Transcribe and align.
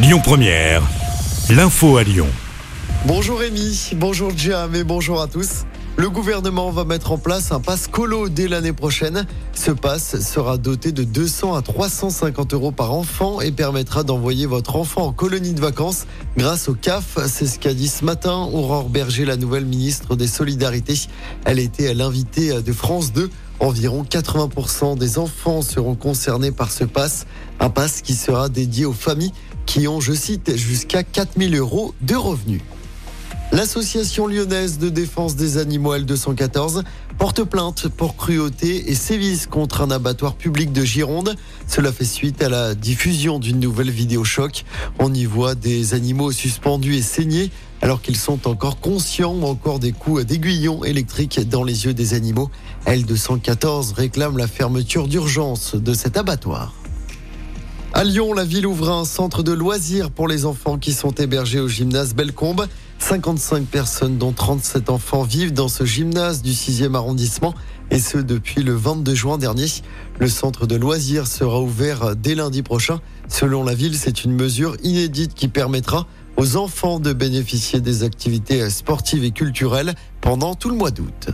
Lyon 0.00 0.20
Première, 0.22 0.80
l'info 1.50 1.96
à 1.96 2.04
Lyon. 2.04 2.28
Bonjour 3.04 3.40
Rémi, 3.40 3.90
bonjour 3.96 4.30
Jam 4.36 4.72
et 4.76 4.84
bonjour 4.84 5.20
à 5.20 5.26
tous. 5.26 5.64
Le 5.96 6.08
gouvernement 6.08 6.70
va 6.70 6.84
mettre 6.84 7.10
en 7.10 7.18
place 7.18 7.50
un 7.50 7.58
pass 7.58 7.88
colo 7.88 8.28
dès 8.28 8.46
l'année 8.46 8.72
prochaine. 8.72 9.26
Ce 9.54 9.72
pass 9.72 10.20
sera 10.20 10.56
doté 10.56 10.92
de 10.92 11.02
200 11.02 11.56
à 11.56 11.62
350 11.62 12.54
euros 12.54 12.70
par 12.70 12.94
enfant 12.94 13.40
et 13.40 13.50
permettra 13.50 14.04
d'envoyer 14.04 14.46
votre 14.46 14.76
enfant 14.76 15.06
en 15.06 15.12
colonie 15.12 15.52
de 15.52 15.60
vacances 15.60 16.06
grâce 16.36 16.68
au 16.68 16.74
CAF. 16.74 17.18
C'est 17.26 17.46
ce 17.48 17.58
qu'a 17.58 17.74
dit 17.74 17.88
ce 17.88 18.04
matin 18.04 18.48
Aurore 18.52 18.90
Berger, 18.90 19.24
la 19.24 19.36
nouvelle 19.36 19.66
ministre 19.66 20.14
des 20.14 20.28
Solidarités. 20.28 21.08
Elle 21.44 21.58
était 21.58 21.88
à 21.88 21.94
l'invité 21.94 22.62
de 22.62 22.72
France 22.72 23.12
2. 23.12 23.28
Environ 23.58 24.04
80% 24.08 24.96
des 24.96 25.18
enfants 25.18 25.62
seront 25.62 25.96
concernés 25.96 26.52
par 26.52 26.70
ce 26.70 26.84
pass. 26.84 27.26
Un 27.58 27.70
pass 27.70 28.02
qui 28.02 28.14
sera 28.14 28.48
dédié 28.48 28.84
aux 28.84 28.92
familles 28.92 29.32
qui 29.68 29.86
ont, 29.86 30.00
je 30.00 30.14
cite, 30.14 30.56
jusqu'à 30.56 31.02
4000 31.02 31.54
euros 31.54 31.94
de 32.00 32.14
revenus. 32.14 32.62
L'association 33.52 34.26
lyonnaise 34.26 34.78
de 34.78 34.88
défense 34.88 35.36
des 35.36 35.58
animaux 35.58 35.94
L214 35.94 36.84
porte 37.18 37.44
plainte 37.44 37.88
pour 37.88 38.16
cruauté 38.16 38.90
et 38.90 38.94
sévices 38.94 39.46
contre 39.46 39.82
un 39.82 39.90
abattoir 39.90 40.36
public 40.36 40.72
de 40.72 40.84
Gironde. 40.84 41.36
Cela 41.66 41.92
fait 41.92 42.06
suite 42.06 42.42
à 42.42 42.48
la 42.48 42.74
diffusion 42.74 43.38
d'une 43.38 43.60
nouvelle 43.60 43.90
vidéo 43.90 44.24
choc. 44.24 44.64
On 44.98 45.12
y 45.12 45.26
voit 45.26 45.54
des 45.54 45.92
animaux 45.92 46.32
suspendus 46.32 46.96
et 46.96 47.02
saignés 47.02 47.50
alors 47.82 48.00
qu'ils 48.00 48.16
sont 48.16 48.48
encore 48.48 48.80
conscients 48.80 49.34
ou 49.34 49.44
encore 49.44 49.80
des 49.80 49.92
coups 49.92 50.24
d'aiguillon 50.24 50.82
électriques 50.82 51.46
dans 51.46 51.62
les 51.62 51.84
yeux 51.84 51.94
des 51.94 52.14
animaux. 52.14 52.50
L214 52.86 53.92
réclame 53.92 54.38
la 54.38 54.46
fermeture 54.46 55.08
d'urgence 55.08 55.74
de 55.74 55.92
cet 55.92 56.16
abattoir. 56.16 56.72
À 57.98 58.04
Lyon, 58.04 58.32
la 58.32 58.44
ville 58.44 58.64
ouvre 58.64 58.90
un 58.90 59.04
centre 59.04 59.42
de 59.42 59.50
loisirs 59.50 60.12
pour 60.12 60.28
les 60.28 60.44
enfants 60.44 60.78
qui 60.78 60.92
sont 60.92 61.10
hébergés 61.10 61.58
au 61.58 61.66
gymnase 61.66 62.14
Bellecombe. 62.14 62.68
55 63.00 63.66
personnes, 63.66 64.18
dont 64.18 64.30
37 64.30 64.88
enfants, 64.88 65.24
vivent 65.24 65.52
dans 65.52 65.66
ce 65.66 65.84
gymnase 65.84 66.40
du 66.40 66.52
6e 66.52 66.94
arrondissement 66.94 67.56
et 67.90 67.98
ce 67.98 68.18
depuis 68.18 68.62
le 68.62 68.76
22 68.76 69.16
juin 69.16 69.36
dernier. 69.36 69.66
Le 70.20 70.28
centre 70.28 70.68
de 70.68 70.76
loisirs 70.76 71.26
sera 71.26 71.60
ouvert 71.60 72.14
dès 72.14 72.36
lundi 72.36 72.62
prochain. 72.62 73.00
Selon 73.26 73.64
la 73.64 73.74
ville, 73.74 73.96
c'est 73.96 74.22
une 74.22 74.32
mesure 74.32 74.76
inédite 74.84 75.34
qui 75.34 75.48
permettra 75.48 76.06
aux 76.36 76.56
enfants 76.56 77.00
de 77.00 77.12
bénéficier 77.12 77.80
des 77.80 78.04
activités 78.04 78.70
sportives 78.70 79.24
et 79.24 79.32
culturelles 79.32 79.96
pendant 80.20 80.54
tout 80.54 80.70
le 80.70 80.76
mois 80.76 80.92
d'août. 80.92 81.30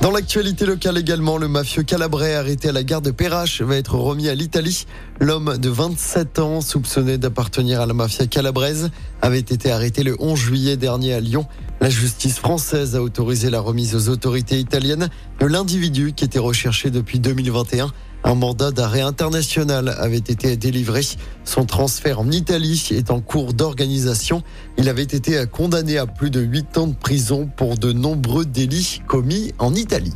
Dans 0.00 0.10
l'actualité 0.10 0.64
locale 0.64 0.96
également, 0.96 1.36
le 1.36 1.46
mafieux 1.46 1.82
calabrais 1.82 2.34
arrêté 2.34 2.70
à 2.70 2.72
la 2.72 2.82
gare 2.82 3.02
de 3.02 3.10
Perrache 3.10 3.60
va 3.60 3.76
être 3.76 3.96
remis 3.96 4.30
à 4.30 4.34
l'Italie. 4.34 4.86
L'homme 5.20 5.58
de 5.58 5.68
27 5.68 6.38
ans, 6.38 6.62
soupçonné 6.62 7.18
d'appartenir 7.18 7.82
à 7.82 7.86
la 7.86 7.92
mafia 7.92 8.26
calabraise, 8.26 8.90
avait 9.20 9.40
été 9.40 9.70
arrêté 9.70 10.02
le 10.02 10.16
11 10.18 10.38
juillet 10.38 10.78
dernier 10.78 11.12
à 11.12 11.20
Lyon. 11.20 11.44
La 11.82 11.90
justice 11.90 12.38
française 12.38 12.96
a 12.96 13.02
autorisé 13.02 13.50
la 13.50 13.60
remise 13.60 13.94
aux 13.94 14.08
autorités 14.08 14.58
italiennes 14.58 15.10
de 15.38 15.46
l'individu 15.46 16.14
qui 16.14 16.24
était 16.24 16.38
recherché 16.38 16.90
depuis 16.90 17.20
2021. 17.20 17.92
Un 18.22 18.34
mandat 18.34 18.70
d'arrêt 18.70 19.00
international 19.00 19.94
avait 19.98 20.18
été 20.18 20.56
délivré. 20.56 21.00
Son 21.44 21.64
transfert 21.64 22.20
en 22.20 22.30
Italie 22.30 22.88
est 22.90 23.10
en 23.10 23.20
cours 23.20 23.54
d'organisation. 23.54 24.42
Il 24.76 24.88
avait 24.88 25.02
été 25.02 25.44
condamné 25.50 25.98
à 25.98 26.06
plus 26.06 26.30
de 26.30 26.40
8 26.40 26.78
ans 26.78 26.86
de 26.86 26.94
prison 26.94 27.48
pour 27.56 27.78
de 27.78 27.92
nombreux 27.92 28.44
délits 28.44 29.00
commis 29.06 29.52
en 29.58 29.74
Italie. 29.74 30.14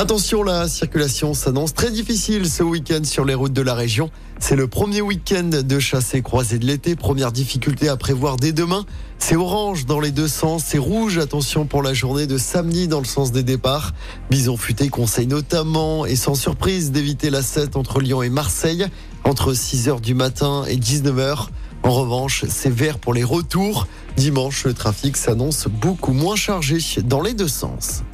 Attention, 0.00 0.44
la 0.44 0.68
circulation 0.68 1.34
s'annonce 1.34 1.74
très 1.74 1.90
difficile 1.90 2.48
ce 2.48 2.62
week-end 2.62 3.02
sur 3.02 3.24
les 3.24 3.34
routes 3.34 3.52
de 3.52 3.62
la 3.62 3.74
région. 3.74 4.12
C'est 4.38 4.54
le 4.54 4.68
premier 4.68 5.00
week-end 5.00 5.50
de 5.50 5.78
chassé 5.80 6.22
croisé 6.22 6.60
de 6.60 6.66
l'été. 6.66 6.94
Première 6.94 7.32
difficulté 7.32 7.88
à 7.88 7.96
prévoir 7.96 8.36
dès 8.36 8.52
demain. 8.52 8.86
C'est 9.18 9.34
orange 9.34 9.86
dans 9.86 9.98
les 9.98 10.12
deux 10.12 10.28
sens. 10.28 10.62
C'est 10.64 10.78
rouge. 10.78 11.18
Attention 11.18 11.66
pour 11.66 11.82
la 11.82 11.94
journée 11.94 12.28
de 12.28 12.38
samedi 12.38 12.86
dans 12.86 13.00
le 13.00 13.06
sens 13.06 13.32
des 13.32 13.42
départs. 13.42 13.92
Bison 14.30 14.56
Futé 14.56 14.88
conseille 14.88 15.26
notamment 15.26 16.06
et 16.06 16.14
sans 16.14 16.36
surprise 16.36 16.92
d'éviter 16.92 17.28
la 17.28 17.42
7 17.42 17.74
entre 17.74 18.00
Lyon 18.00 18.22
et 18.22 18.30
Marseille 18.30 18.86
entre 19.24 19.52
6h 19.52 20.00
du 20.00 20.14
matin 20.14 20.62
et 20.68 20.76
19h. 20.76 21.48
En 21.82 21.90
revanche, 21.90 22.44
c'est 22.48 22.72
vert 22.72 23.00
pour 23.00 23.14
les 23.14 23.24
retours. 23.24 23.88
Dimanche, 24.16 24.62
le 24.62 24.74
trafic 24.74 25.16
s'annonce 25.16 25.66
beaucoup 25.66 26.12
moins 26.12 26.36
chargé 26.36 26.78
dans 27.02 27.20
les 27.20 27.34
deux 27.34 27.48
sens. 27.48 28.04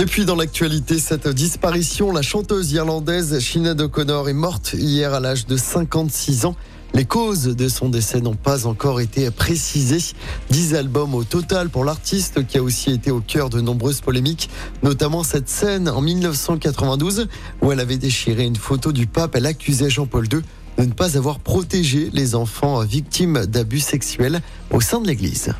Et 0.00 0.06
puis 0.06 0.24
dans 0.24 0.34
l'actualité, 0.34 0.98
cette 0.98 1.28
disparition, 1.28 2.10
la 2.10 2.22
chanteuse 2.22 2.72
irlandaise 2.72 3.38
Sinead 3.38 3.78
O'Connor 3.82 4.30
est 4.30 4.32
morte 4.32 4.72
hier 4.72 5.12
à 5.12 5.20
l'âge 5.20 5.44
de 5.44 5.58
56 5.58 6.46
ans. 6.46 6.56
Les 6.94 7.04
causes 7.04 7.54
de 7.54 7.68
son 7.68 7.90
décès 7.90 8.22
n'ont 8.22 8.34
pas 8.34 8.66
encore 8.66 9.02
été 9.02 9.30
précisées. 9.30 10.14
Dix 10.48 10.74
albums 10.74 11.14
au 11.14 11.22
total 11.22 11.68
pour 11.68 11.84
l'artiste 11.84 12.46
qui 12.46 12.56
a 12.56 12.62
aussi 12.62 12.92
été 12.92 13.10
au 13.10 13.20
cœur 13.20 13.50
de 13.50 13.60
nombreuses 13.60 14.00
polémiques, 14.00 14.48
notamment 14.82 15.22
cette 15.22 15.50
scène 15.50 15.86
en 15.86 16.00
1992 16.00 17.28
où 17.60 17.70
elle 17.70 17.80
avait 17.80 17.98
déchiré 17.98 18.44
une 18.44 18.56
photo 18.56 18.92
du 18.92 19.06
pape. 19.06 19.36
Elle 19.36 19.44
accusait 19.44 19.90
Jean-Paul 19.90 20.24
II 20.32 20.40
de 20.78 20.84
ne 20.86 20.94
pas 20.94 21.18
avoir 21.18 21.40
protégé 21.40 22.08
les 22.14 22.34
enfants 22.34 22.80
victimes 22.84 23.44
d'abus 23.44 23.80
sexuels 23.80 24.40
au 24.70 24.80
sein 24.80 25.02
de 25.02 25.08
l'Église. 25.08 25.52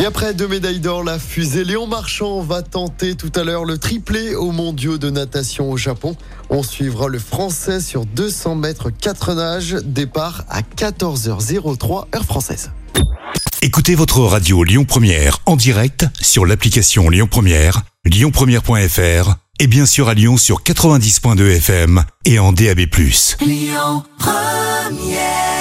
Et 0.00 0.06
après 0.06 0.32
deux 0.32 0.48
médailles 0.48 0.80
d'or, 0.80 1.04
la 1.04 1.18
fusée 1.18 1.62
Léon 1.62 1.86
Marchand 1.86 2.40
va 2.40 2.62
tenter 2.62 3.16
tout 3.16 3.30
à 3.34 3.44
l'heure 3.44 3.66
le 3.66 3.76
triplé 3.76 4.34
aux 4.34 4.50
mondiaux 4.50 4.96
de 4.96 5.10
natation 5.10 5.70
au 5.70 5.76
Japon. 5.76 6.16
On 6.48 6.62
suivra 6.62 7.08
le 7.08 7.18
français 7.18 7.82
sur 7.82 8.06
200 8.06 8.54
mètres 8.54 8.88
4 8.88 9.34
nages, 9.34 9.76
départ 9.84 10.44
à 10.48 10.62
14h03 10.62 12.06
heure 12.16 12.24
française. 12.24 12.70
Écoutez 13.60 13.94
votre 13.94 14.20
radio 14.20 14.64
Lyon 14.64 14.86
Première 14.86 15.40
en 15.44 15.56
direct 15.56 16.06
sur 16.18 16.46
l'application 16.46 17.10
Lyon 17.10 17.28
Première, 17.30 17.82
lyonpremière.fr 18.06 19.34
et 19.58 19.66
bien 19.66 19.84
sûr 19.84 20.08
à 20.08 20.14
Lyon 20.14 20.38
sur 20.38 20.62
90.2 20.62 21.56
FM 21.56 22.04
et 22.24 22.38
en 22.38 22.52
DAB+. 22.52 22.86
Lyon 23.42 24.02
Première 24.18 25.59